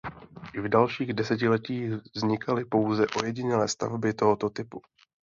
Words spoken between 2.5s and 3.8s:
pouze ojedinělé